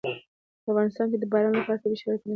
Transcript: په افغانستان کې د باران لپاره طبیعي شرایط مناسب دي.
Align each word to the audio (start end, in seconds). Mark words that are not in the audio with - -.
په 0.63 0.67
افغانستان 0.71 1.05
کې 1.11 1.17
د 1.19 1.25
باران 1.33 1.53
لپاره 1.55 1.81
طبیعي 1.81 1.99
شرایط 2.01 2.21
مناسب 2.21 2.27
دي. 2.29 2.29